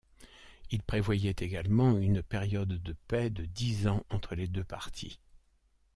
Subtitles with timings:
[0.71, 5.19] Il prévoyait également une période de paix de dix ans entre les deux parties.